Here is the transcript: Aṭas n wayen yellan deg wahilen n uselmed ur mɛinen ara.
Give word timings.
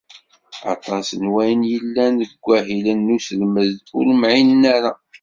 Aṭas 0.73 1.07
n 1.21 1.23
wayen 1.33 1.61
yellan 1.71 2.13
deg 2.21 2.31
wahilen 2.45 2.99
n 3.03 3.13
uselmed 3.15 3.73
ur 3.97 4.07
mɛinen 4.21 4.63
ara. 4.75 4.91